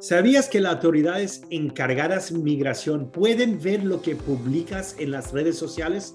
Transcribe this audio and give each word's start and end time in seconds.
¿Sabías 0.00 0.48
que 0.48 0.60
las 0.60 0.74
autoridades 0.74 1.42
encargadas 1.50 2.32
de 2.32 2.38
migración 2.38 3.10
pueden 3.10 3.60
ver 3.60 3.82
lo 3.82 4.00
que 4.00 4.14
publicas 4.14 4.94
en 5.00 5.10
las 5.10 5.32
redes 5.32 5.58
sociales? 5.58 6.14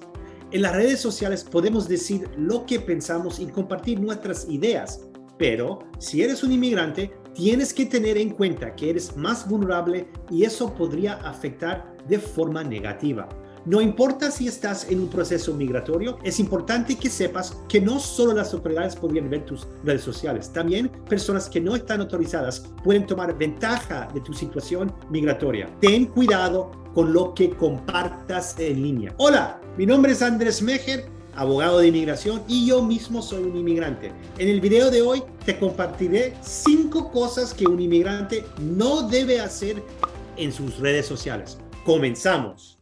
En 0.51 0.61
las 0.61 0.73
redes 0.73 1.01
sociales 1.01 1.43
podemos 1.43 1.89
decir 1.89 2.29
lo 2.37 2.65
que 2.65 2.79
pensamos 2.79 3.41
y 3.41 3.47
compartir 3.47 3.99
nuestras 3.99 4.47
ideas, 4.47 5.01
pero 5.37 5.79
si 5.99 6.23
eres 6.23 6.45
un 6.45 6.53
inmigrante, 6.53 7.11
tienes 7.33 7.73
que 7.73 7.85
tener 7.85 8.17
en 8.17 8.29
cuenta 8.29 8.73
que 8.73 8.91
eres 8.91 9.17
más 9.17 9.49
vulnerable 9.49 10.07
y 10.31 10.45
eso 10.45 10.73
podría 10.73 11.15
afectar 11.15 11.97
de 12.07 12.19
forma 12.19 12.63
negativa. 12.63 13.27
No 13.65 13.79
importa 13.79 14.29
si 14.29 14.47
estás 14.47 14.89
en 14.89 14.99
un 14.99 15.07
proceso 15.07 15.53
migratorio, 15.53 16.19
es 16.21 16.39
importante 16.41 16.97
que 16.97 17.09
sepas 17.09 17.57
que 17.69 17.79
no 17.79 17.97
solo 17.97 18.33
las 18.33 18.53
autoridades 18.53 18.97
podrían 18.97 19.29
ver 19.29 19.45
tus 19.45 19.65
redes 19.85 20.01
sociales, 20.01 20.51
también 20.51 20.89
personas 21.07 21.47
que 21.47 21.61
no 21.61 21.73
están 21.73 22.01
autorizadas 22.01 22.65
pueden 22.83 23.07
tomar 23.07 23.37
ventaja 23.37 24.09
de 24.13 24.19
tu 24.19 24.33
situación 24.33 24.93
migratoria. 25.09 25.69
Ten 25.79 26.07
cuidado 26.07 26.71
con 26.93 27.13
lo 27.13 27.33
que 27.33 27.51
compartas 27.51 28.59
en 28.59 28.83
línea. 28.83 29.13
Hola, 29.15 29.61
mi 29.77 29.85
nombre 29.85 30.11
es 30.11 30.21
Andrés 30.21 30.61
Mejer 30.61 31.05
abogado 31.35 31.79
de 31.79 31.87
inmigración 31.87 32.43
y 32.47 32.67
yo 32.67 32.83
mismo 32.83 33.21
soy 33.21 33.43
un 33.43 33.57
inmigrante. 33.57 34.11
En 34.37 34.49
el 34.49 34.61
video 34.61 34.91
de 34.91 35.01
hoy 35.01 35.23
te 35.45 35.57
compartiré 35.57 36.33
cinco 36.41 37.11
cosas 37.11 37.53
que 37.53 37.65
un 37.65 37.79
inmigrante 37.79 38.43
no 38.59 39.07
debe 39.07 39.39
hacer 39.39 39.81
en 40.37 40.51
sus 40.51 40.79
redes 40.79 41.05
sociales. 41.05 41.57
Comenzamos. 41.85 42.72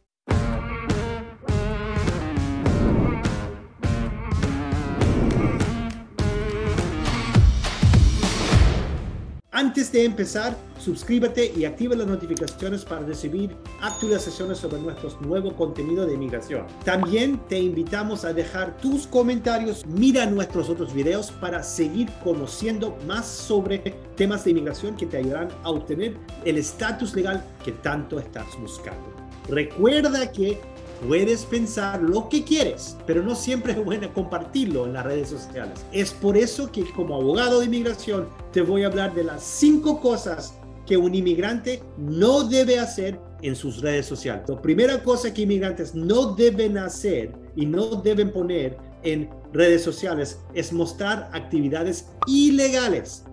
Antes 9.62 9.92
de 9.92 10.04
empezar, 10.04 10.56
suscríbete 10.80 11.52
y 11.56 11.64
activa 11.66 11.94
las 11.94 12.08
notificaciones 12.08 12.84
para 12.84 13.06
recibir 13.06 13.54
actualizaciones 13.80 14.58
sobre 14.58 14.80
nuestro 14.82 15.16
nuevo 15.20 15.54
contenido 15.54 16.04
de 16.04 16.14
inmigración. 16.14 16.66
También 16.84 17.38
te 17.48 17.60
invitamos 17.60 18.24
a 18.24 18.32
dejar 18.32 18.76
tus 18.78 19.06
comentarios, 19.06 19.86
mira 19.86 20.26
nuestros 20.26 20.68
otros 20.68 20.92
videos 20.92 21.30
para 21.30 21.62
seguir 21.62 22.10
conociendo 22.24 22.98
más 23.06 23.24
sobre 23.24 23.78
temas 24.16 24.42
de 24.42 24.50
inmigración 24.50 24.96
que 24.96 25.06
te 25.06 25.18
ayudarán 25.18 25.50
a 25.62 25.70
obtener 25.70 26.16
el 26.44 26.58
estatus 26.58 27.14
legal 27.14 27.44
que 27.64 27.70
tanto 27.70 28.18
estás 28.18 28.48
buscando. 28.60 29.12
Recuerda 29.48 30.32
que 30.32 30.60
Puedes 31.06 31.44
pensar 31.44 32.00
lo 32.00 32.28
que 32.28 32.44
quieres, 32.44 32.96
pero 33.06 33.24
no 33.24 33.34
siempre 33.34 33.72
es 33.72 33.84
bueno 33.84 34.12
compartirlo 34.14 34.86
en 34.86 34.92
las 34.92 35.04
redes 35.04 35.30
sociales. 35.30 35.84
Es 35.90 36.12
por 36.12 36.36
eso 36.36 36.70
que 36.70 36.84
como 36.92 37.16
abogado 37.16 37.58
de 37.58 37.66
inmigración 37.66 38.28
te 38.52 38.62
voy 38.62 38.84
a 38.84 38.86
hablar 38.86 39.12
de 39.12 39.24
las 39.24 39.42
cinco 39.42 40.00
cosas 40.00 40.54
que 40.86 40.96
un 40.96 41.12
inmigrante 41.12 41.82
no 41.98 42.44
debe 42.44 42.78
hacer 42.78 43.18
en 43.42 43.56
sus 43.56 43.80
redes 43.80 44.06
sociales. 44.06 44.44
La 44.48 44.62
primera 44.62 45.02
cosa 45.02 45.34
que 45.34 45.42
inmigrantes 45.42 45.92
no 45.92 46.36
deben 46.36 46.78
hacer 46.78 47.32
y 47.56 47.66
no 47.66 47.86
deben 47.96 48.30
poner 48.30 48.78
en 49.02 49.28
redes 49.52 49.82
sociales 49.82 50.38
es 50.54 50.72
mostrar 50.72 51.28
actividades 51.32 52.10
ilegales. 52.28 53.24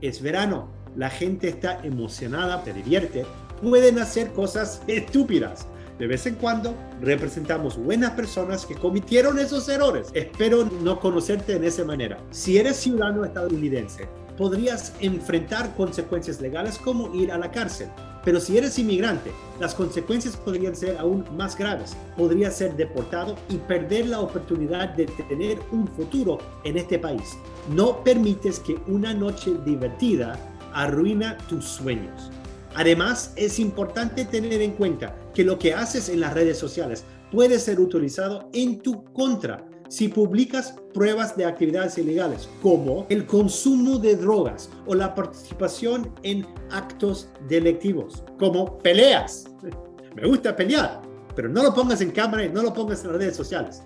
Es 0.00 0.22
verano, 0.22 0.68
la 0.94 1.10
gente 1.10 1.48
está 1.48 1.80
emocionada, 1.82 2.62
te 2.62 2.72
divierte, 2.72 3.26
pueden 3.60 3.98
hacer 3.98 4.32
cosas 4.32 4.82
estúpidas 4.86 5.66
de 5.98 6.06
vez 6.06 6.26
en 6.26 6.36
cuando 6.36 6.74
representamos 7.00 7.76
buenas 7.76 8.12
personas 8.12 8.64
que 8.64 8.74
cometieron 8.74 9.38
esos 9.38 9.68
errores. 9.68 10.08
Espero 10.14 10.64
no 10.64 11.00
conocerte 11.00 11.56
en 11.56 11.64
esa 11.64 11.84
manera. 11.84 12.18
Si 12.30 12.56
eres 12.56 12.76
ciudadano 12.76 13.24
estadounidense, 13.24 14.08
podrías 14.36 14.94
enfrentar 15.00 15.74
consecuencias 15.74 16.40
legales 16.40 16.78
como 16.78 17.12
ir 17.14 17.32
a 17.32 17.38
la 17.38 17.50
cárcel. 17.50 17.88
Pero 18.24 18.40
si 18.40 18.58
eres 18.58 18.78
inmigrante, 18.78 19.32
las 19.58 19.74
consecuencias 19.74 20.36
podrían 20.36 20.76
ser 20.76 20.98
aún 20.98 21.24
más 21.36 21.56
graves. 21.56 21.96
Podrías 22.16 22.56
ser 22.56 22.76
deportado 22.76 23.36
y 23.48 23.56
perder 23.56 24.06
la 24.06 24.20
oportunidad 24.20 24.90
de 24.90 25.06
tener 25.06 25.58
un 25.72 25.88
futuro 25.88 26.38
en 26.64 26.76
este 26.76 26.98
país. 26.98 27.38
No 27.70 28.04
permites 28.04 28.60
que 28.60 28.78
una 28.86 29.14
noche 29.14 29.52
divertida 29.64 30.38
arruina 30.74 31.38
tus 31.48 31.64
sueños. 31.64 32.30
Además, 32.74 33.32
es 33.36 33.58
importante 33.58 34.24
tener 34.24 34.60
en 34.62 34.72
cuenta 34.72 35.16
que 35.34 35.44
lo 35.44 35.58
que 35.58 35.74
haces 35.74 36.08
en 36.08 36.20
las 36.20 36.34
redes 36.34 36.58
sociales 36.58 37.04
puede 37.30 37.58
ser 37.58 37.80
utilizado 37.80 38.48
en 38.52 38.80
tu 38.80 39.04
contra 39.12 39.64
si 39.88 40.08
publicas 40.08 40.74
pruebas 40.92 41.36
de 41.36 41.46
actividades 41.46 41.96
ilegales, 41.96 42.48
como 42.62 43.06
el 43.08 43.26
consumo 43.26 43.98
de 43.98 44.16
drogas 44.16 44.68
o 44.86 44.94
la 44.94 45.14
participación 45.14 46.12
en 46.22 46.46
actos 46.70 47.30
delictivos, 47.48 48.22
como 48.38 48.78
peleas. 48.78 49.46
Me 50.14 50.26
gusta 50.26 50.54
pelear, 50.54 51.00
pero 51.34 51.48
no 51.48 51.62
lo 51.62 51.74
pongas 51.74 52.00
en 52.00 52.10
cámara 52.10 52.44
y 52.44 52.50
no 52.50 52.62
lo 52.62 52.72
pongas 52.72 53.02
en 53.02 53.12
las 53.12 53.18
redes 53.18 53.36
sociales. 53.36 53.82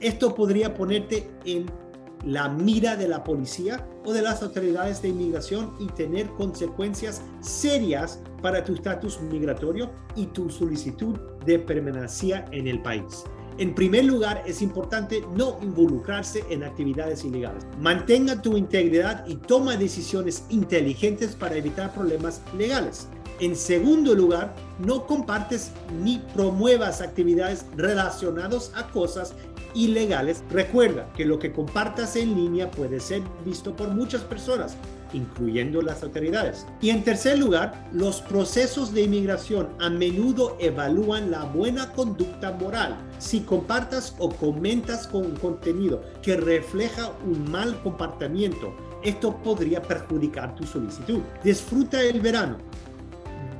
Esto 0.00 0.34
podría 0.34 0.72
ponerte 0.72 1.30
en 1.44 1.66
la 2.24 2.48
mira 2.48 2.96
de 2.96 3.08
la 3.08 3.24
policía 3.24 3.86
o 4.04 4.12
de 4.12 4.22
las 4.22 4.42
autoridades 4.42 5.02
de 5.02 5.08
inmigración 5.08 5.72
y 5.78 5.86
tener 5.86 6.28
consecuencias 6.30 7.22
serias 7.40 8.20
para 8.40 8.64
tu 8.64 8.74
estatus 8.74 9.20
migratorio 9.20 9.90
y 10.16 10.26
tu 10.26 10.50
solicitud 10.50 11.18
de 11.44 11.58
permanencia 11.58 12.44
en 12.52 12.66
el 12.66 12.80
país. 12.82 13.24
En 13.58 13.74
primer 13.74 14.04
lugar, 14.06 14.42
es 14.46 14.62
importante 14.62 15.22
no 15.36 15.58
involucrarse 15.62 16.42
en 16.48 16.64
actividades 16.64 17.24
ilegales. 17.24 17.64
Mantenga 17.78 18.40
tu 18.40 18.56
integridad 18.56 19.26
y 19.26 19.36
toma 19.36 19.76
decisiones 19.76 20.44
inteligentes 20.48 21.34
para 21.34 21.56
evitar 21.56 21.92
problemas 21.92 22.40
legales. 22.56 23.08
En 23.40 23.56
segundo 23.56 24.14
lugar, 24.14 24.54
no 24.78 25.06
compartes 25.06 25.72
ni 26.02 26.18
promuevas 26.34 27.00
actividades 27.00 27.66
relacionadas 27.76 28.72
a 28.74 28.88
cosas 28.88 29.34
ilegales. 29.74 30.44
Recuerda 30.50 31.12
que 31.16 31.24
lo 31.24 31.38
que 31.38 31.52
compartas 31.52 32.16
en 32.16 32.34
línea 32.34 32.70
puede 32.70 33.00
ser 33.00 33.22
visto 33.44 33.74
por 33.74 33.88
muchas 33.88 34.22
personas, 34.22 34.76
incluyendo 35.12 35.82
las 35.82 36.02
autoridades. 36.02 36.66
Y 36.80 36.90
en 36.90 37.04
tercer 37.04 37.38
lugar, 37.38 37.88
los 37.92 38.20
procesos 38.20 38.92
de 38.92 39.02
inmigración 39.02 39.68
a 39.78 39.90
menudo 39.90 40.56
evalúan 40.60 41.30
la 41.30 41.44
buena 41.44 41.92
conducta 41.92 42.52
moral. 42.52 42.96
Si 43.18 43.40
compartas 43.40 44.14
o 44.18 44.30
comentas 44.30 45.06
con 45.06 45.34
contenido 45.36 46.02
que 46.22 46.36
refleja 46.36 47.12
un 47.26 47.50
mal 47.50 47.80
comportamiento, 47.82 48.74
esto 49.02 49.36
podría 49.42 49.82
perjudicar 49.82 50.54
tu 50.54 50.64
solicitud. 50.64 51.20
Disfruta 51.42 52.02
el 52.02 52.20
verano. 52.20 52.58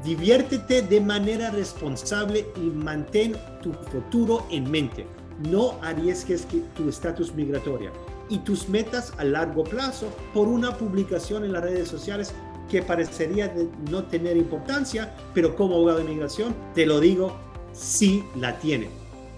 Diviértete 0.04 0.82
de 0.82 1.00
manera 1.00 1.50
responsable 1.50 2.46
y 2.56 2.60
mantén 2.60 3.36
tu 3.62 3.72
futuro 3.72 4.46
en 4.50 4.68
mente 4.68 5.06
no 5.50 5.78
arriesgues 5.82 6.47
tu 6.76 6.88
estatus 6.88 7.34
migratorio 7.34 7.91
y 8.28 8.38
tus 8.38 8.69
metas 8.69 9.12
a 9.19 9.25
largo 9.25 9.65
plazo 9.65 10.09
por 10.32 10.48
una 10.48 10.76
publicación 10.76 11.44
en 11.44 11.53
las 11.53 11.62
redes 11.62 11.88
sociales 11.88 12.32
que 12.70 12.82
parecería 12.82 13.53
no 13.91 14.04
tener 14.04 14.37
importancia, 14.37 15.15
pero 15.34 15.54
como 15.54 15.75
abogado 15.75 15.98
de 15.98 16.04
inmigración 16.04 16.54
te 16.75 16.87
lo 16.87 17.00
digo, 17.00 17.37
sí 17.72 18.25
la 18.37 18.59
tiene. 18.59 18.88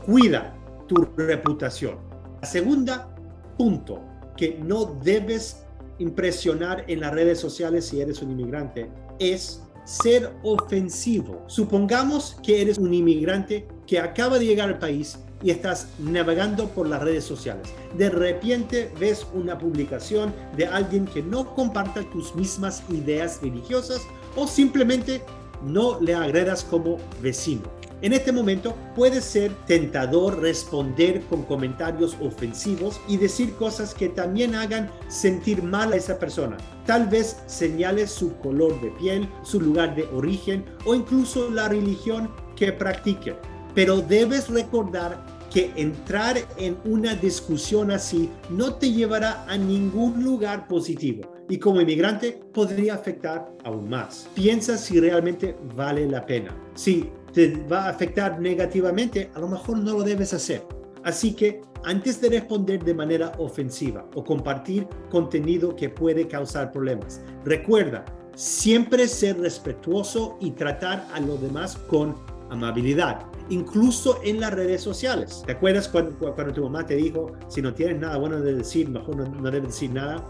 Cuida 0.06 0.54
tu 0.86 1.08
reputación. 1.16 1.96
La 2.40 2.46
segunda 2.46 3.14
punto 3.56 4.00
que 4.36 4.58
no 4.62 4.84
debes 5.02 5.64
impresionar 5.98 6.84
en 6.88 7.00
las 7.00 7.12
redes 7.12 7.40
sociales 7.40 7.86
si 7.86 8.00
eres 8.00 8.20
un 8.22 8.32
inmigrante 8.32 8.90
es 9.18 9.62
ser 9.84 10.32
ofensivo. 10.42 11.42
Supongamos 11.46 12.36
que 12.42 12.62
eres 12.62 12.78
un 12.78 12.92
inmigrante 12.92 13.66
que 13.86 13.98
acaba 13.98 14.38
de 14.38 14.46
llegar 14.46 14.68
al 14.68 14.78
país 14.78 15.18
y 15.44 15.50
estás 15.50 15.88
navegando 15.98 16.68
por 16.70 16.88
las 16.88 17.02
redes 17.02 17.22
sociales. 17.22 17.68
De 17.96 18.08
repente 18.08 18.90
ves 18.98 19.26
una 19.34 19.58
publicación 19.58 20.34
de 20.56 20.66
alguien 20.66 21.04
que 21.04 21.22
no 21.22 21.54
comparta 21.54 22.02
tus 22.10 22.34
mismas 22.34 22.82
ideas 22.88 23.40
religiosas 23.42 24.00
o 24.34 24.48
simplemente 24.48 25.22
no 25.62 26.00
le 26.00 26.14
agredas 26.14 26.64
como 26.64 26.96
vecino. 27.22 27.62
En 28.00 28.12
este 28.12 28.32
momento 28.32 28.74
puede 28.94 29.20
ser 29.20 29.52
tentador 29.66 30.40
responder 30.40 31.22
con 31.22 31.42
comentarios 31.42 32.16
ofensivos 32.20 33.00
y 33.08 33.16
decir 33.16 33.54
cosas 33.54 33.94
que 33.94 34.08
también 34.08 34.54
hagan 34.54 34.90
sentir 35.08 35.62
mal 35.62 35.92
a 35.92 35.96
esa 35.96 36.18
persona. 36.18 36.56
Tal 36.86 37.06
vez 37.08 37.38
señales 37.46 38.10
su 38.10 38.36
color 38.38 38.78
de 38.80 38.90
piel, 38.90 39.28
su 39.42 39.60
lugar 39.60 39.94
de 39.94 40.04
origen 40.14 40.64
o 40.84 40.94
incluso 40.94 41.50
la 41.50 41.68
religión 41.68 42.30
que 42.56 42.72
practique. 42.72 43.36
Pero 43.74 44.02
debes 44.02 44.48
recordar 44.48 45.33
que 45.54 45.70
entrar 45.76 46.36
en 46.58 46.76
una 46.84 47.14
discusión 47.14 47.92
así 47.92 48.28
no 48.50 48.74
te 48.74 48.90
llevará 48.90 49.44
a 49.48 49.56
ningún 49.56 50.24
lugar 50.24 50.66
positivo 50.66 51.32
y 51.48 51.58
como 51.58 51.80
inmigrante 51.80 52.40
podría 52.52 52.94
afectar 52.94 53.52
aún 53.62 53.88
más. 53.88 54.28
Piensa 54.34 54.76
si 54.76 54.98
realmente 54.98 55.56
vale 55.76 56.08
la 56.08 56.26
pena. 56.26 56.52
Si 56.74 57.08
te 57.32 57.56
va 57.70 57.84
a 57.84 57.90
afectar 57.90 58.40
negativamente, 58.40 59.30
a 59.32 59.38
lo 59.38 59.46
mejor 59.46 59.78
no 59.78 59.92
lo 59.92 60.02
debes 60.02 60.34
hacer. 60.34 60.66
Así 61.04 61.34
que 61.34 61.62
antes 61.84 62.20
de 62.20 62.30
responder 62.30 62.82
de 62.82 62.94
manera 62.94 63.30
ofensiva 63.38 64.04
o 64.16 64.24
compartir 64.24 64.88
contenido 65.08 65.76
que 65.76 65.88
puede 65.88 66.26
causar 66.26 66.72
problemas, 66.72 67.20
recuerda 67.44 68.04
siempre 68.34 69.06
ser 69.06 69.38
respetuoso 69.38 70.36
y 70.40 70.50
tratar 70.50 71.06
a 71.14 71.20
los 71.20 71.40
demás 71.40 71.76
con 71.76 72.16
amabilidad, 72.50 73.26
incluso 73.48 74.20
en 74.22 74.40
las 74.40 74.52
redes 74.52 74.82
sociales. 74.82 75.42
¿Te 75.46 75.52
acuerdas 75.52 75.88
cuando, 75.88 76.16
cuando 76.34 76.52
tu 76.52 76.62
mamá 76.62 76.86
te 76.86 76.96
dijo, 76.96 77.32
si 77.48 77.62
no 77.62 77.74
tienes 77.74 78.00
nada 78.00 78.18
bueno 78.18 78.40
de 78.40 78.54
decir, 78.54 78.88
mejor 78.88 79.16
no, 79.16 79.28
no 79.28 79.50
debes 79.50 79.68
decir 79.68 79.90
nada? 79.90 80.24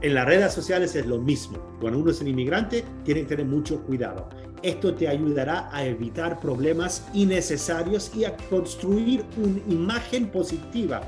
En 0.00 0.14
las 0.14 0.26
redes 0.26 0.52
sociales 0.52 0.94
es 0.94 1.06
lo 1.06 1.18
mismo. 1.18 1.58
Cuando 1.80 1.98
uno 1.98 2.12
es 2.12 2.20
un 2.20 2.28
inmigrante, 2.28 2.84
tiene 3.04 3.22
que 3.22 3.28
tener 3.28 3.46
mucho 3.46 3.82
cuidado. 3.82 4.28
Esto 4.62 4.94
te 4.94 5.08
ayudará 5.08 5.68
a 5.72 5.84
evitar 5.84 6.38
problemas 6.40 7.06
innecesarios 7.14 8.12
y 8.14 8.24
a 8.24 8.36
construir 8.48 9.24
una 9.36 9.58
imagen 9.68 10.28
positiva 10.28 11.02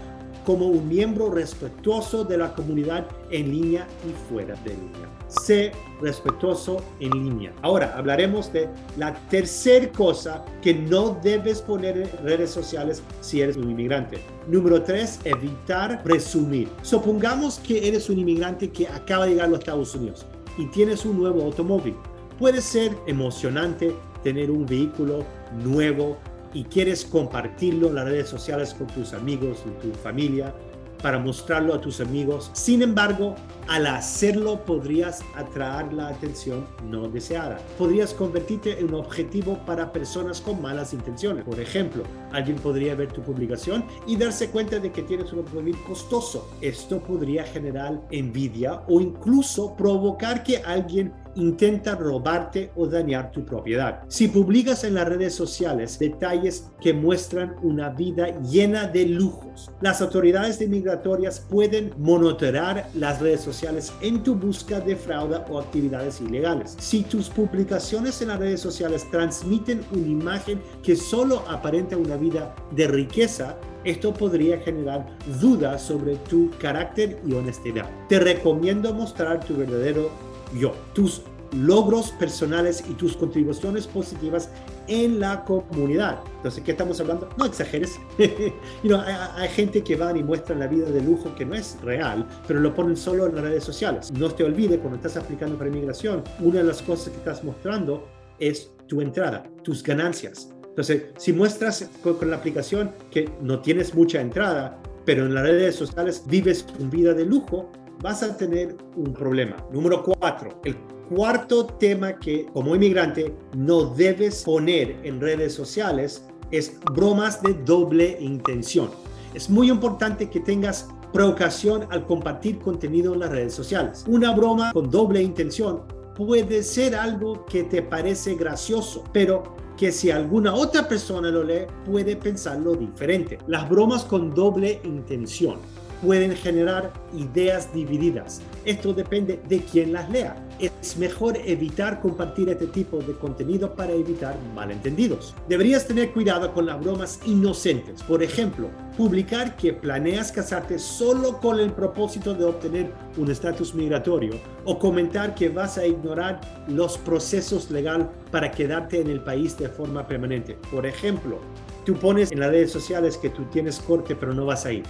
como 0.45 0.67
un 0.67 0.89
miembro 0.89 1.31
respetuoso 1.31 2.25
de 2.25 2.39
la 2.39 2.55
comunidad 2.55 3.07
en 3.31 3.51
línea 3.51 3.87
y 4.09 4.33
fuera 4.33 4.55
de 4.65 4.71
línea. 4.71 5.09
Sé 5.29 5.73
respetuoso 6.01 6.83
en 6.99 7.11
línea. 7.11 7.53
Ahora 7.63 7.95
hablaremos 7.97 8.53
de 8.53 8.69
la 8.97 9.15
tercera 9.29 9.91
cosa 9.93 10.45
que 10.63 10.75
no 10.75 11.19
debes 11.23 11.63
poner 11.63 11.99
en 11.99 12.25
redes 12.25 12.51
sociales 12.51 13.03
si 13.21 13.41
eres 13.41 13.57
un 13.57 13.71
inmigrante. 13.71 14.19
Número 14.49 14.83
tres, 14.83 15.21
evitar 15.25 16.03
presumir. 16.03 16.69
Supongamos 16.83 17.59
que 17.59 17.87
eres 17.87 18.11
un 18.11 18.19
inmigrante 18.19 18.71
que 18.71 18.89
acaba 18.89 19.25
de 19.25 19.33
llegar 19.33 19.47
a 19.47 19.51
los 19.51 19.61
Estados 19.61 19.95
Unidos 19.95 20.27
y 20.59 20.67
tienes 20.67 21.05
un 21.05 21.19
nuevo 21.19 21.43
automóvil. 21.43 21.95
Puede 22.39 22.61
ser 22.61 22.97
emocionante 23.07 23.95
tener 24.23 24.51
un 24.51 24.67
vehículo 24.67 25.25
nuevo 25.63 26.17
y 26.53 26.65
quieres 26.65 27.05
compartirlo 27.05 27.89
en 27.89 27.95
las 27.95 28.05
redes 28.05 28.29
sociales 28.29 28.75
con 28.75 28.87
tus 28.89 29.13
amigos 29.13 29.65
y 29.67 29.87
tu 29.87 29.93
familia 29.95 30.55
para 31.03 31.19
mostrarlo 31.19 31.75
a 31.75 31.81
tus 31.81 32.01
amigos. 32.01 32.51
Sin 32.53 32.83
embargo, 32.83 33.35
al 33.69 33.87
hacerlo 33.87 34.65
podrías 34.65 35.23
atraer 35.35 35.93
la 35.93 36.09
atención 36.09 36.67
no 36.89 37.09
deseada. 37.09 37.59
Podrías 37.79 38.13
convertirte 38.15 38.79
en 38.79 38.89
un 38.89 38.95
objetivo 38.95 39.59
para 39.65 39.93
personas 39.93 40.41
con 40.41 40.61
malas 40.61 40.93
intenciones. 40.93 41.45
Por 41.45 41.61
ejemplo, 41.61 42.03
alguien 42.33 42.57
podría 42.57 42.95
ver 42.95 43.13
tu 43.13 43.23
publicación 43.23 43.85
y 44.07 44.17
darse 44.17 44.51
cuenta 44.51 44.79
de 44.79 44.93
que 44.93 45.03
tienes 45.03 45.33
un 45.33 45.41
automóvil 45.41 45.77
costoso. 45.87 46.51
Esto 46.61 46.99
podría 46.99 47.45
generar 47.45 48.01
envidia 48.11 48.83
o 48.89 49.01
incluso 49.01 49.77
provocar 49.77 50.43
que 50.43 50.59
alguien 50.59 51.13
intenta 51.35 51.95
robarte 51.95 52.71
o 52.77 52.87
dañar 52.87 53.31
tu 53.31 53.45
propiedad. 53.45 54.03
Si 54.09 54.29
publicas 54.29 54.85
en 54.85 54.95
las 54.95 55.09
redes 55.09 55.35
sociales 55.35 55.99
detalles 55.99 56.71
que 56.81 56.93
muestran 56.93 57.57
una 57.63 57.91
vida 57.91 58.41
llena 58.43 58.87
de 58.87 59.07
lujos, 59.07 59.71
las 59.81 60.01
autoridades 60.01 60.59
de 60.59 60.69
migratorias 60.69 61.41
pueden 61.41 61.93
monitorear 61.99 62.89
las 62.95 63.21
redes 63.21 63.41
sociales 63.41 63.93
en 64.01 64.23
tu 64.23 64.35
busca 64.35 64.81
de 64.81 64.97
fraude 64.97 65.41
o 65.49 65.59
actividades 65.59 66.21
ilegales. 66.21 66.77
Si 66.79 67.03
tus 67.03 67.29
publicaciones 67.29 68.21
en 68.23 68.29
las 68.29 68.39
redes 68.39 68.61
sociales 68.61 69.07
transmiten 69.11 69.83
una 69.93 70.07
imagen 70.07 70.61
que 70.83 70.97
solo 70.97 71.45
aparenta 71.49 71.97
una 71.97 72.17
vida 72.17 72.55
de 72.75 72.87
riqueza, 72.87 73.57
esto 73.85 74.13
podría 74.13 74.59
generar 74.59 75.07
dudas 75.41 75.83
sobre 75.83 76.17
tu 76.17 76.51
carácter 76.59 77.19
y 77.27 77.33
honestidad. 77.33 77.89
Te 78.09 78.21
recomiendo 78.21 78.93
mostrar 78.93 79.45
tu 79.45 79.57
verdadero 79.57 80.11
yo, 80.55 80.73
tus 80.95 81.23
logros 81.53 82.13
personales 82.13 82.85
y 82.89 82.95
tus 82.95 83.17
contribuciones 83.17 83.87
positivas 83.87 84.51
en 84.87 85.21
la 85.21 85.45
comunidad. 85.45 86.21
Entonces, 86.37 86.63
¿qué 86.65 86.73
estamos 86.73 87.01
hablando? 87.01 87.29
No 87.37 87.45
exageres. 87.47 87.99
you 88.83 88.97
hay, 88.97 89.49
gente 89.49 89.83
que 89.83 89.97
van 89.97 90.17
y 90.17 90.23
muestran 90.23 90.61
la 90.61 90.67
vida 90.67 90.89
de 90.91 91.01
lujo 91.01 91.35
que 91.35 91.45
no 91.45 91.55
es 91.55 91.79
real, 91.83 92.27
pero 92.47 92.61
lo 92.61 92.75
ponen 92.75 92.97
solo 92.97 93.27
en 93.27 93.35
las 93.35 93.45
redes 93.45 93.65
sociales. 93.65 94.13
No 94.13 94.31
te 94.31 94.45
olvides, 94.45 94.79
cuando 94.79 94.97
estás 94.97 95.17
aplicando 95.17 95.57
para 95.57 95.71
inmigración, 95.71 96.23
una 96.41 96.59
de 96.59 96.65
las 96.65 96.83
cosas 96.83 97.11
que 97.11 97.19
estás 97.19 97.43
mostrando 97.45 98.09
es 98.39 98.71
tu 98.87 99.01
entrada, 99.01 99.45
tus 99.63 99.83
ganancias. 99.83 100.51
Entonces, 100.65 101.07
si 101.19 101.33
muestras 101.33 101.91
con, 102.03 102.15
con 102.15 102.31
la 102.31 102.37
aplicación 102.37 102.93
que 103.11 103.29
no 103.43 103.61
tienes 103.61 103.95
mucha 103.95 104.21
entrada, 104.21 104.81
pero 105.05 105.27
en 105.27 105.35
las 105.35 105.45
redes 105.45 105.75
sociales 105.75 106.23
vives 106.27 106.65
una 106.79 106.91
vida 106.91 107.15
de 107.15 107.25
lujo, 107.25 107.71
vas 108.03 108.23
a 108.23 108.37
tener 108.37 108.77
un 108.97 109.13
problema. 109.13 109.57
Número 109.73 110.03
cuatro, 110.03 110.51
el 110.65 110.77
cuarto 111.09 111.67
tema 111.67 112.19
que 112.19 112.47
como 112.53 112.75
inmigrante 112.75 113.35
no 113.57 113.85
debes 113.95 114.43
poner 114.43 114.97
en 115.03 115.21
redes 115.21 115.55
sociales 115.55 116.25
es 116.51 116.79
bromas 116.95 117.43
de 117.43 117.55
doble 117.55 118.17
intención. 118.21 118.91
Es 119.35 119.49
muy 119.49 119.71
importante 119.71 120.29
que 120.29 120.41
tengas 120.41 120.89
provocación 121.13 121.87
al 121.91 122.07
compartir 122.07 122.59
contenido 122.59 123.15
en 123.15 123.21
las 123.21 123.31
redes 123.31 123.55
sociales. 123.55 124.05
Una 124.09 124.33
broma 124.33 124.73
con 124.73 124.91
doble 124.91 125.23
intención 125.23 125.83
puede 126.17 126.63
ser 126.63 126.95
algo 126.95 127.45
que 127.47 127.65
te 127.65 127.83
parece 127.83 128.35
gracioso, 128.35 129.05
pero 129.13 129.43
que 129.77 129.93
si 129.93 130.11
alguna 130.11 130.55
otra 130.55 130.89
persona 130.89 131.31
lo 131.31 131.43
lee 131.43 131.67
puede 131.85 132.17
pensarlo 132.17 132.75
diferente. 132.75 133.39
Las 133.47 133.69
bromas 133.69 134.05
con 134.05 134.35
doble 134.35 134.81
intención 134.85 135.59
pueden 136.03 136.35
generar 136.35 136.93
ideas 137.17 137.73
divididas. 137.73 138.41
Esto 138.65 138.93
depende 138.93 139.41
de 139.49 139.61
quién 139.61 139.93
las 139.93 140.09
lea. 140.11 140.37
Es 140.59 140.97
mejor 140.97 141.39
evitar 141.45 142.01
compartir 142.01 142.49
este 142.49 142.67
tipo 142.67 142.99
de 142.99 143.15
contenido 143.15 143.75
para 143.75 143.93
evitar 143.93 144.37
malentendidos. 144.55 145.35
Deberías 145.49 145.87
tener 145.87 146.13
cuidado 146.13 146.53
con 146.53 146.67
las 146.67 146.81
bromas 146.81 147.21
inocentes. 147.27 148.03
Por 148.03 148.23
ejemplo, 148.23 148.69
publicar 148.97 149.57
que 149.57 149.73
planeas 149.73 150.33
casarte 150.33 150.79
solo 150.79 151.39
con 151.39 151.59
el 151.59 151.73
propósito 151.73 152.35
de 152.35 152.45
obtener 152.45 152.93
un 153.17 153.31
estatus 153.31 153.75
migratorio 153.75 154.35
o 154.65 154.79
comentar 154.79 155.35
que 155.35 155.49
vas 155.49 155.79
a 155.79 155.87
ignorar 155.87 156.41
los 156.69 156.99
procesos 156.99 157.71
legales 157.71 158.09
para 158.31 158.51
quedarte 158.51 159.01
en 159.01 159.09
el 159.09 159.21
país 159.21 159.57
de 159.57 159.69
forma 159.69 160.07
permanente. 160.07 160.57
Por 160.71 160.87
ejemplo, 160.87 161.39
tú 161.85 161.95
pones 161.95 162.31
en 162.31 162.41
las 162.41 162.51
redes 162.51 162.71
sociales 162.71 163.17
que 163.17 163.31
tú 163.31 163.45
tienes 163.47 163.79
corte 163.81 164.15
pero 164.15 164.35
no 164.35 164.45
vas 164.45 164.67
a 164.67 164.73
ir 164.73 164.85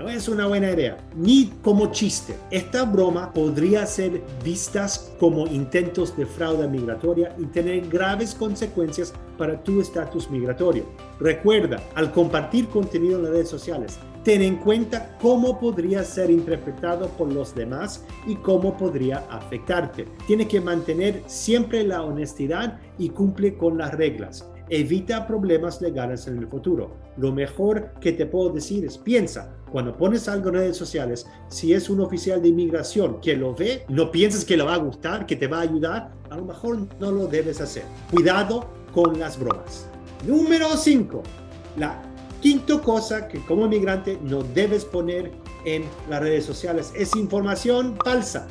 no 0.00 0.08
es 0.08 0.28
una 0.28 0.46
buena 0.46 0.70
idea, 0.70 0.96
ni 1.14 1.52
como 1.62 1.92
chiste. 1.92 2.34
Esta 2.50 2.84
broma 2.84 3.34
podría 3.34 3.84
ser 3.84 4.22
vistas 4.42 5.12
como 5.20 5.46
intentos 5.46 6.16
de 6.16 6.24
fraude 6.24 6.66
migratoria 6.66 7.36
y 7.38 7.44
tener 7.44 7.86
graves 7.86 8.34
consecuencias 8.34 9.12
para 9.36 9.62
tu 9.62 9.78
estatus 9.78 10.30
migratorio. 10.30 10.86
Recuerda, 11.18 11.82
al 11.94 12.12
compartir 12.12 12.68
contenido 12.68 13.18
en 13.18 13.24
las 13.24 13.32
redes 13.32 13.50
sociales, 13.50 13.98
ten 14.24 14.40
en 14.40 14.56
cuenta 14.56 15.18
cómo 15.20 15.60
podría 15.60 16.02
ser 16.02 16.30
interpretado 16.30 17.08
por 17.08 17.30
los 17.30 17.54
demás 17.54 18.02
y 18.26 18.36
cómo 18.36 18.78
podría 18.78 19.26
afectarte. 19.28 20.06
Tiene 20.26 20.48
que 20.48 20.62
mantener 20.62 21.22
siempre 21.26 21.84
la 21.84 22.02
honestidad 22.02 22.78
y 22.96 23.10
cumple 23.10 23.58
con 23.58 23.76
las 23.76 23.92
reglas. 23.92 24.48
Evita 24.72 25.26
problemas 25.26 25.82
legales 25.82 26.28
en 26.28 26.38
el 26.38 26.46
futuro. 26.46 26.92
Lo 27.16 27.32
mejor 27.32 27.90
que 28.00 28.12
te 28.12 28.24
puedo 28.24 28.50
decir 28.50 28.84
es 28.84 28.96
piensa, 28.96 29.52
cuando 29.72 29.96
pones 29.96 30.28
algo 30.28 30.50
en 30.50 30.54
redes 30.54 30.76
sociales, 30.76 31.26
si 31.48 31.72
es 31.72 31.90
un 31.90 32.00
oficial 32.00 32.40
de 32.40 32.48
inmigración 32.48 33.20
que 33.20 33.36
lo 33.36 33.52
ve, 33.52 33.84
no 33.88 34.12
pienses 34.12 34.44
que 34.44 34.56
le 34.56 34.62
va 34.62 34.74
a 34.74 34.78
gustar, 34.78 35.26
que 35.26 35.34
te 35.34 35.48
va 35.48 35.58
a 35.58 35.62
ayudar, 35.62 36.12
a 36.30 36.36
lo 36.36 36.44
mejor 36.44 36.86
no 37.00 37.10
lo 37.10 37.26
debes 37.26 37.60
hacer. 37.60 37.82
Cuidado 38.12 38.68
con 38.94 39.18
las 39.18 39.40
bromas. 39.40 39.88
Número 40.24 40.76
5. 40.76 41.20
La 41.76 42.00
quinta 42.40 42.78
cosa 42.80 43.26
que 43.26 43.44
como 43.46 43.66
inmigrante 43.66 44.20
no 44.22 44.44
debes 44.44 44.84
poner 44.84 45.32
en 45.64 45.82
las 46.08 46.20
redes 46.20 46.44
sociales 46.44 46.92
es 46.94 47.16
información 47.16 47.96
falsa. 48.04 48.46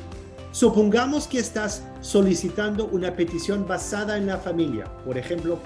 Supongamos 0.52 1.26
que 1.26 1.38
estás 1.38 1.82
solicitando 2.02 2.86
una 2.86 3.14
petición 3.16 3.66
basada 3.66 4.18
en 4.18 4.26
la 4.26 4.36
familia. 4.36 4.84
Por 5.04 5.16
ejemplo, 5.16 5.58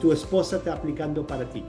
tu 0.00 0.12
esposa 0.12 0.56
está 0.56 0.72
aplicando 0.72 1.26
para 1.26 1.48
ti 1.48 1.64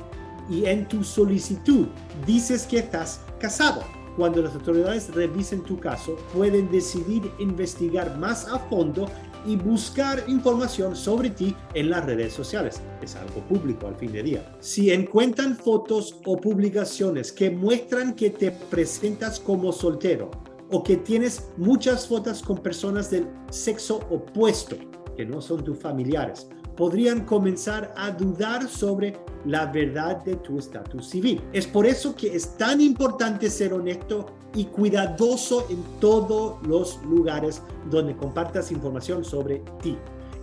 y 0.49 0.65
en 0.65 0.87
tu 0.87 1.03
solicitud 1.03 1.87
dices 2.25 2.65
que 2.65 2.79
estás 2.79 3.21
casado. 3.39 3.83
Cuando 4.17 4.41
las 4.41 4.53
autoridades 4.53 5.13
revisen 5.13 5.63
tu 5.63 5.79
caso, 5.79 6.17
pueden 6.33 6.69
decidir 6.69 7.31
investigar 7.39 8.17
más 8.17 8.45
a 8.47 8.59
fondo 8.59 9.07
y 9.45 9.55
buscar 9.55 10.23
información 10.27 10.95
sobre 10.95 11.29
ti 11.29 11.55
en 11.73 11.89
las 11.89 12.05
redes 12.05 12.33
sociales. 12.33 12.81
Es 13.01 13.15
algo 13.15 13.39
público 13.47 13.87
al 13.87 13.95
fin 13.95 14.11
de 14.11 14.21
día. 14.21 14.55
Si 14.59 14.91
encuentran 14.91 15.55
fotos 15.55 16.17
o 16.25 16.37
publicaciones 16.37 17.31
que 17.31 17.49
muestran 17.49 18.13
que 18.13 18.29
te 18.29 18.51
presentas 18.51 19.39
como 19.39 19.71
soltero 19.71 20.29
o 20.69 20.83
que 20.83 20.97
tienes 20.97 21.49
muchas 21.57 22.07
fotos 22.07 22.41
con 22.41 22.57
personas 22.57 23.09
del 23.09 23.27
sexo 23.49 24.01
opuesto, 24.09 24.75
que 25.15 25.25
no 25.25 25.41
son 25.41 25.63
tus 25.63 25.79
familiares, 25.79 26.47
podrían 26.75 27.25
comenzar 27.25 27.93
a 27.97 28.11
dudar 28.11 28.67
sobre 28.67 29.17
la 29.45 29.65
verdad 29.65 30.23
de 30.23 30.35
tu 30.35 30.59
estatus 30.59 31.09
civil. 31.09 31.41
Es 31.53 31.67
por 31.67 31.85
eso 31.85 32.15
que 32.15 32.35
es 32.35 32.57
tan 32.57 32.81
importante 32.81 33.49
ser 33.49 33.73
honesto 33.73 34.27
y 34.55 34.65
cuidadoso 34.65 35.65
en 35.69 35.83
todos 35.99 36.55
los 36.67 37.01
lugares 37.03 37.61
donde 37.89 38.15
compartas 38.15 38.71
información 38.71 39.23
sobre 39.23 39.63
ti, 39.81 39.97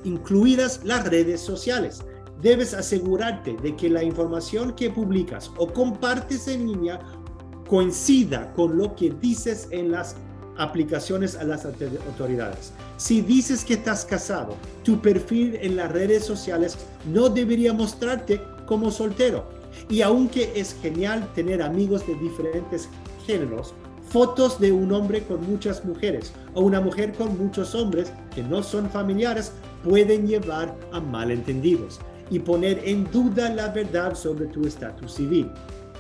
incluidas 0.05 0.81
las 0.85 1.09
redes 1.09 1.41
sociales. 1.41 2.03
Debes 2.41 2.73
asegurarte 2.73 3.57
de 3.63 3.75
que 3.77 3.91
la 3.91 4.03
información 4.03 4.75
que 4.75 4.91
publicas 4.91 5.51
o 5.57 5.67
compartes 5.67 6.47
en 6.49 6.69
línea 6.69 7.01
coincida 7.69 8.53
con 8.55 8.79
lo 8.79 8.95
que 8.95 9.11
dices 9.11 9.69
en 9.71 9.91
las 9.91 10.17
aplicaciones 10.59 11.37
a 11.37 11.45
las 11.45 11.65
autoridades. 11.65 12.73
Si 12.97 13.23
dices 13.23 13.65
que 13.65 13.75
estás 13.75 14.05
casado, 14.05 14.57
tu 14.85 15.01
perfil 15.01 15.59
en 15.61 15.77
las 15.77 15.91
redes 15.91 16.25
sociales 16.25 16.77
no 17.11 17.29
debería 17.29 17.73
mostrarte 17.73 18.41
como 18.67 18.91
soltero. 18.91 19.49
Y 19.89 20.03
aunque 20.03 20.53
es 20.55 20.77
genial 20.83 21.27
tener 21.35 21.63
amigos 21.63 22.07
de 22.07 22.15
diferentes 22.17 22.89
géneros, 23.27 23.73
fotos 24.11 24.59
de 24.59 24.73
un 24.73 24.93
hombre 24.93 25.23
con 25.23 25.49
muchas 25.49 25.85
mujeres 25.85 26.33
o 26.55 26.63
una 26.63 26.81
mujer 26.81 27.13
con 27.13 27.39
muchos 27.39 27.75
hombres 27.75 28.13
que 28.35 28.43
no 28.43 28.63
son 28.63 28.91
familiares 28.91 29.53
pueden 29.85 30.27
llevar 30.27 30.77
a 30.93 31.01
malentendidos 31.01 32.01
y 32.31 32.39
poner 32.39 32.81
en 32.85 33.11
duda 33.11 33.51
la 33.51 33.69
verdad 33.69 34.15
sobre 34.15 34.47
tu 34.47 34.67
estatus 34.67 35.15
civil. 35.15 35.51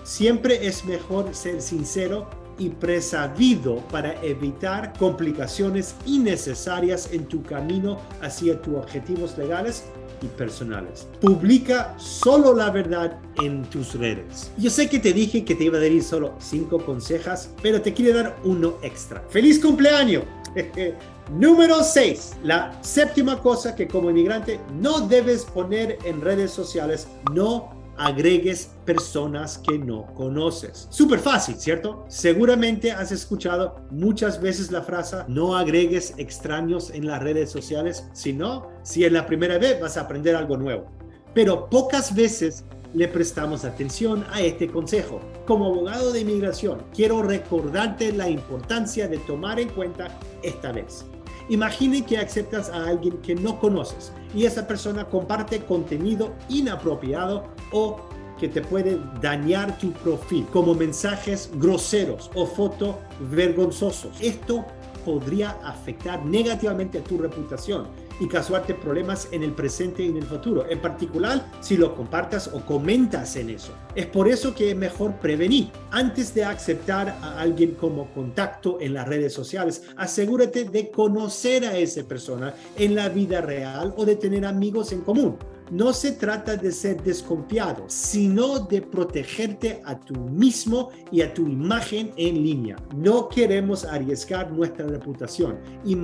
Siempre 0.04 0.66
es 0.66 0.84
mejor 0.84 1.34
ser 1.34 1.60
sincero 1.60 2.28
y 2.58 2.70
presavido 2.70 3.76
para 3.90 4.20
evitar 4.22 4.92
complicaciones 4.98 5.94
innecesarias 6.06 7.12
en 7.12 7.26
tu 7.26 7.42
camino 7.42 8.00
hacia 8.20 8.60
tus 8.60 8.76
objetivos 8.76 9.36
legales 9.38 9.84
y 10.22 10.26
personales. 10.26 11.06
Publica 11.20 11.94
solo 11.98 12.54
la 12.54 12.70
verdad 12.70 13.18
en 13.42 13.62
tus 13.64 13.94
redes. 13.94 14.50
Yo 14.58 14.70
sé 14.70 14.88
que 14.88 14.98
te 14.98 15.12
dije 15.12 15.44
que 15.44 15.54
te 15.54 15.64
iba 15.64 15.78
a 15.78 15.80
dar 15.80 16.02
solo 16.02 16.34
cinco 16.38 16.78
consejos, 16.84 17.50
pero 17.62 17.80
te 17.80 17.94
quiero 17.94 18.16
dar 18.16 18.36
uno 18.44 18.74
extra. 18.82 19.22
¡Feliz 19.30 19.60
cumpleaños! 19.60 20.24
Número 21.30 21.82
6. 21.82 22.38
La 22.42 22.78
séptima 22.82 23.40
cosa 23.40 23.74
que 23.74 23.86
como 23.86 24.10
inmigrante 24.10 24.58
no 24.80 25.06
debes 25.06 25.44
poner 25.44 25.98
en 26.04 26.20
redes 26.20 26.50
sociales, 26.50 27.06
no 27.34 27.77
agregues 27.98 28.70
personas 28.84 29.58
que 29.58 29.78
no 29.78 30.06
conoces. 30.14 30.86
Súper 30.90 31.18
fácil, 31.18 31.56
¿cierto? 31.56 32.04
Seguramente 32.08 32.92
has 32.92 33.12
escuchado 33.12 33.76
muchas 33.90 34.40
veces 34.40 34.70
la 34.70 34.82
frase 34.82 35.18
no 35.28 35.56
agregues 35.56 36.14
extraños 36.16 36.90
en 36.90 37.06
las 37.06 37.22
redes 37.22 37.50
sociales, 37.50 38.06
si 38.12 38.32
no, 38.32 38.68
si 38.82 39.04
es 39.04 39.12
la 39.12 39.26
primera 39.26 39.58
vez 39.58 39.80
vas 39.80 39.96
a 39.96 40.02
aprender 40.02 40.34
algo 40.34 40.56
nuevo. 40.56 40.90
Pero 41.34 41.68
pocas 41.68 42.14
veces 42.14 42.64
le 42.94 43.08
prestamos 43.08 43.64
atención 43.64 44.24
a 44.32 44.40
este 44.40 44.68
consejo. 44.68 45.20
Como 45.46 45.66
abogado 45.66 46.12
de 46.12 46.20
inmigración, 46.20 46.82
quiero 46.94 47.22
recordarte 47.22 48.12
la 48.12 48.28
importancia 48.28 49.08
de 49.08 49.18
tomar 49.18 49.60
en 49.60 49.68
cuenta 49.68 50.08
esta 50.42 50.72
vez. 50.72 51.04
Imagine 51.50 52.04
que 52.04 52.18
aceptas 52.18 52.68
a 52.68 52.86
alguien 52.86 53.18
que 53.18 53.34
no 53.34 53.58
conoces 53.58 54.12
y 54.34 54.44
esa 54.44 54.66
persona 54.66 55.06
comparte 55.06 55.60
contenido 55.60 56.34
inapropiado 56.50 57.44
o 57.72 58.00
que 58.38 58.48
te 58.48 58.62
puede 58.62 58.98
dañar 59.20 59.78
tu 59.78 59.92
perfil, 59.92 60.46
como 60.52 60.74
mensajes 60.74 61.50
groseros 61.54 62.30
o 62.34 62.46
fotos 62.46 62.96
vergonzosos. 63.30 64.20
Esto 64.20 64.64
podría 65.04 65.50
afectar 65.64 66.24
negativamente 66.24 66.98
a 66.98 67.04
tu 67.04 67.18
reputación 67.18 67.86
y 68.20 68.26
causarte 68.26 68.74
problemas 68.74 69.28
en 69.32 69.42
el 69.42 69.52
presente 69.52 70.02
y 70.02 70.08
en 70.08 70.16
el 70.16 70.24
futuro, 70.24 70.68
en 70.68 70.80
particular 70.80 71.50
si 71.60 71.76
lo 71.76 71.94
compartas 71.94 72.50
o 72.52 72.60
comentas 72.60 73.36
en 73.36 73.50
eso. 73.50 73.72
Es 73.94 74.06
por 74.06 74.28
eso 74.28 74.54
que 74.54 74.70
es 74.70 74.76
mejor 74.76 75.14
prevenir. 75.14 75.70
Antes 75.90 76.34
de 76.34 76.44
aceptar 76.44 77.16
a 77.22 77.40
alguien 77.40 77.72
como 77.72 78.10
contacto 78.12 78.78
en 78.80 78.94
las 78.94 79.08
redes 79.08 79.32
sociales, 79.32 79.82
asegúrate 79.96 80.64
de 80.64 80.90
conocer 80.90 81.64
a 81.64 81.76
esa 81.78 82.02
persona 82.02 82.54
en 82.76 82.94
la 82.94 83.08
vida 83.08 83.40
real 83.40 83.94
o 83.96 84.04
de 84.04 84.16
tener 84.16 84.44
amigos 84.44 84.92
en 84.92 85.02
común. 85.02 85.38
No 85.70 85.92
se 85.92 86.12
trata 86.12 86.56
de 86.56 86.72
ser 86.72 87.02
desconfiado, 87.02 87.84
sino 87.88 88.58
de 88.60 88.80
protegerte 88.80 89.82
a 89.84 89.98
tú 89.98 90.14
mismo 90.14 90.90
y 91.10 91.20
a 91.20 91.34
tu 91.34 91.46
imagen 91.46 92.12
en 92.16 92.42
línea. 92.42 92.76
No 92.96 93.28
queremos 93.28 93.84
arriesgar 93.84 94.50
nuestra 94.50 94.86
reputación 94.86 95.58
y 95.84 95.96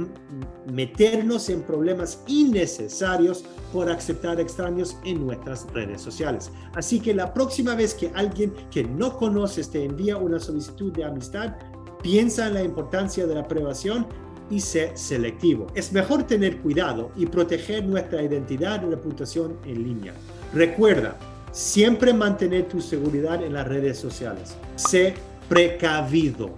meternos 0.71 1.49
en 1.49 1.63
problemas 1.63 2.23
innecesarios 2.27 3.45
por 3.73 3.91
aceptar 3.91 4.39
extraños 4.39 4.97
en 5.05 5.25
nuestras 5.27 5.67
redes 5.73 6.03
sociales. 6.03 6.51
Así 6.75 7.01
que 7.01 7.15
la 7.15 7.33
próxima 7.33 7.75
vez 7.75 7.95
que 7.95 8.11
alguien 8.15 8.53
que 8.71 8.85
no 8.85 9.17
conoces 9.17 9.71
te 9.71 9.85
envía 9.85 10.17
una 10.17 10.39
solicitud 10.39 10.93
de 10.93 11.05
amistad, 11.05 11.57
piensa 12.03 12.49
en 12.49 12.55
la 12.55 12.63
importancia 12.63 13.27
de 13.27 13.35
la 13.35 13.49
prevención 13.49 14.07
y 14.51 14.61
ser 14.61 14.97
selectivo. 14.97 15.67
Es 15.75 15.93
mejor 15.93 16.25
tener 16.25 16.59
cuidado 16.59 17.11
y 17.17 17.27
proteger 17.27 17.85
nuestra 17.85 18.23
identidad 18.23 18.83
y 18.83 18.91
reputación 18.91 19.57
en 19.65 19.83
línea. 19.83 20.15
Recuerda, 20.53 21.17
siempre 21.53 22.13
mantener 22.13 22.69
tu 22.69 22.81
seguridad 22.81 23.43
en 23.43 23.55
las 23.55 23.67
redes 23.67 23.99
sociales. 23.99 24.57
Sé 24.77 25.15
precavido. 25.49 26.51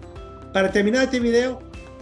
Para 0.52 0.70
terminar 0.70 1.04
este 1.04 1.20
video, 1.20 1.60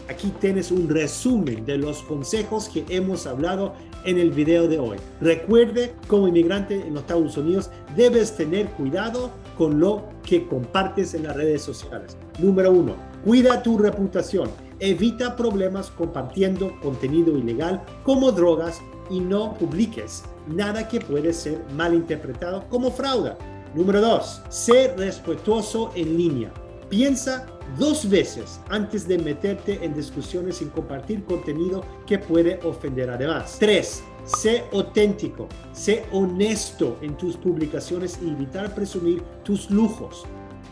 aquí 0.08 0.32
tienes 0.40 0.70
un 0.70 0.88
resumen 0.88 1.64
de 1.64 1.78
los 1.78 2.02
consejos 2.02 2.68
que 2.68 2.84
hemos 2.88 3.26
hablado 3.26 3.74
en 4.04 4.18
el 4.18 4.30
video 4.30 4.68
de 4.68 4.78
hoy. 4.78 4.98
Recuerde, 5.20 5.94
como 6.06 6.28
inmigrante 6.28 6.80
en 6.80 6.94
los 6.94 7.02
Estados 7.02 7.36
Unidos, 7.36 7.70
debes 7.96 8.36
tener 8.36 8.68
cuidado 8.70 9.30
con 9.56 9.80
lo 9.80 10.04
que 10.22 10.46
compartes 10.46 11.14
en 11.14 11.24
las 11.24 11.36
redes 11.36 11.62
sociales. 11.62 12.16
Número 12.38 12.70
uno, 12.70 12.94
cuida 13.24 13.62
tu 13.62 13.78
reputación. 13.78 14.50
Evita 14.80 15.36
problemas 15.36 15.90
compartiendo 15.90 16.78
contenido 16.80 17.36
ilegal 17.36 17.84
como 18.02 18.32
drogas 18.32 18.80
y 19.10 19.20
no 19.20 19.54
publiques 19.54 20.24
nada 20.46 20.88
que 20.88 21.00
puede 21.00 21.32
ser 21.32 21.64
malinterpretado 21.74 22.68
como 22.68 22.90
fraude. 22.90 23.32
Número 23.74 24.00
2. 24.00 24.42
Sé 24.48 24.94
respetuoso 24.96 25.90
en 25.94 26.16
línea. 26.16 26.52
Piensa 26.88 27.46
dos 27.78 28.08
veces 28.08 28.60
antes 28.68 29.08
de 29.08 29.18
meterte 29.18 29.84
en 29.84 29.94
discusiones 29.94 30.58
sin 30.58 30.68
compartir 30.68 31.24
contenido 31.24 31.84
que 32.06 32.18
puede 32.18 32.60
ofender 32.64 33.10
además. 33.10 33.56
3. 33.58 34.04
Sé 34.24 34.64
auténtico, 34.72 35.48
sé 35.72 36.04
honesto 36.12 36.96
en 37.02 37.16
tus 37.16 37.36
publicaciones 37.36 38.18
y 38.22 38.30
evitar 38.30 38.74
presumir 38.74 39.22
tus 39.42 39.70
lujos. 39.70 40.24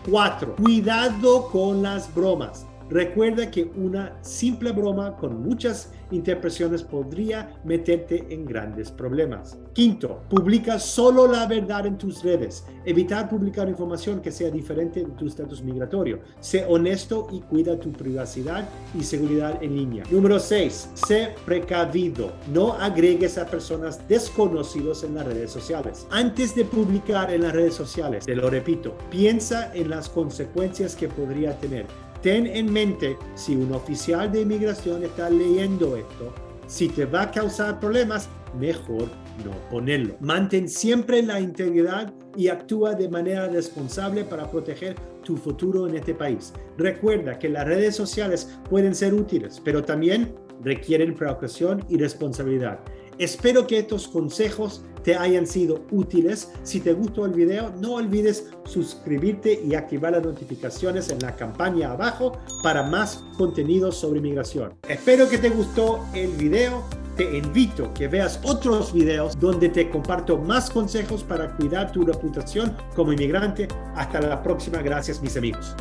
4. 0.09 0.57
Cuidado 0.57 1.49
con 1.49 1.83
las 1.83 2.13
bromas. 2.15 2.67
Recuerda 2.93 3.51
que 3.51 3.71
una 3.75 4.19
simple 4.21 4.71
broma 4.71 5.17
con 5.17 5.43
muchas 5.43 5.91
interpretaciones 6.11 6.83
podría 6.83 7.59
meterte 7.65 8.27
en 8.29 8.45
grandes 8.45 8.91
problemas. 8.91 9.59
Quinto, 9.73 10.21
publica 10.29 10.79
solo 10.79 11.27
la 11.27 11.47
verdad 11.47 11.87
en 11.87 11.97
tus 11.97 12.23
redes. 12.23 12.67
Evitar 12.85 13.31
publicar 13.31 13.67
información 13.67 14.21
que 14.21 14.31
sea 14.31 14.51
diferente 14.51 15.01
de 15.01 15.11
tu 15.13 15.27
estatus 15.27 15.63
migratorio. 15.63 16.21
Sé 16.41 16.67
honesto 16.69 17.29
y 17.33 17.41
cuida 17.41 17.81
tu 17.81 17.93
privacidad 17.93 18.69
y 18.95 19.03
seguridad 19.03 19.63
en 19.63 19.75
línea. 19.75 20.05
Número 20.11 20.39
6. 20.39 20.91
Sé 20.93 21.35
precavido. 21.47 22.33
No 22.53 22.75
agregues 22.75 23.39
a 23.39 23.47
personas 23.47 24.07
desconocidas 24.07 25.03
en 25.03 25.15
las 25.15 25.25
redes 25.25 25.51
sociales. 25.51 26.07
Antes 26.11 26.55
de 26.55 26.67
publicar 26.67 27.33
en 27.33 27.41
las 27.41 27.55
redes 27.55 27.73
sociales, 27.75 28.27
te 28.27 28.37
lo 28.37 28.51
repito, 28.51 28.95
piensa 29.11 29.75
en 29.75 29.89
las 29.89 30.11
consecuencias 30.11 30.95
que 30.95 31.09
podría 31.09 31.57
tener 31.57 31.87
ten 32.23 32.47
en 32.47 32.73
mente, 32.73 33.19
si 33.35 33.57
un 33.57 33.73
oficial 33.73 34.31
de 34.31 34.43
inmigración 34.43 35.05
está 35.05 35.29
leyendo 35.29 35.97
esto, 35.97 36.33
si 36.67 36.88
te 36.88 37.05
va 37.05 37.23
a 37.23 37.31
causar 37.31 37.81
problemas, 37.81 38.29
mejor 38.59 39.09
no 39.45 39.50
ponerlo. 39.71 40.17
Mantén 40.21 40.69
siempre 40.69 41.23
la 41.23 41.41
integridad 41.41 42.12
y 42.37 42.49
actúa 42.49 42.95
de 42.95 43.09
manera 43.09 43.49
responsable 43.49 44.25
para 44.25 44.50
proteger 44.50 44.95
tu 45.23 45.37
futuro 45.37 45.88
en 45.88 45.97
este 45.97 46.14
país. 46.14 46.52
Recuerda 46.79 47.38
que 47.38 47.49
las 47.49 47.67
redes 47.67 47.97
sociales 47.97 48.59
pueden 48.71 48.95
ser 48.95 49.14
útiles, 49.14 49.61
pero 49.62 49.83
también 49.83 50.35
requieren 50.62 51.14
precaución 51.14 51.85
y 51.88 51.97
responsabilidad. 51.97 52.81
Espero 53.19 53.66
que 53.66 53.78
estos 53.78 54.09
consejos 54.09 54.83
te 55.02 55.16
hayan 55.16 55.47
sido 55.47 55.85
útiles. 55.90 56.50
Si 56.62 56.81
te 56.81 56.92
gustó 56.92 57.26
el 57.26 57.33
video, 57.33 57.73
no 57.81 57.95
olvides 57.95 58.50
suscribirte 58.64 59.61
y 59.64 59.75
activar 59.75 60.12
las 60.12 60.23
notificaciones 60.23 61.11
en 61.11 61.19
la 61.21 61.35
campaña 61.37 61.92
abajo 61.92 62.38
para 62.62 62.83
más 62.83 63.25
contenido 63.37 63.92
sobre 63.92 64.19
inmigración. 64.19 64.75
Espero 64.88 65.28
que 65.28 65.38
te 65.38 65.50
gustó 65.50 66.04
el 66.14 66.31
video. 66.33 66.83
Te 67.16 67.37
invito 67.37 67.87
a 67.87 67.95
que 67.95 68.09
veas 68.09 68.40
otros 68.42 68.92
videos 68.92 69.38
donde 69.38 69.69
te 69.69 69.90
comparto 69.90 70.38
más 70.38 70.71
consejos 70.71 71.23
para 71.23 71.54
cuidar 71.57 71.92
tu 71.92 72.04
reputación 72.04 72.75
como 72.97 73.12
inmigrante. 73.12 73.69
Hasta 73.95 74.21
la 74.21 74.42
próxima. 74.42 74.81
Gracias 74.81 75.21
mis 75.21 75.37
amigos. 75.37 75.76